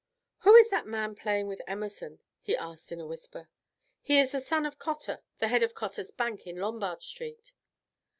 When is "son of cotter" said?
4.41-5.21